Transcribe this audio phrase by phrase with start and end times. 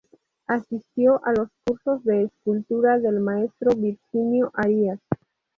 [0.47, 4.99] Asistió a los cursos de escultura del maestro Virginio Arias.